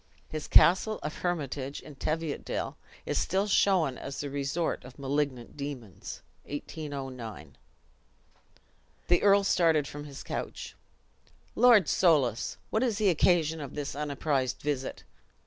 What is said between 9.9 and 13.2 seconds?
his couch. "Lord Soulis! what is the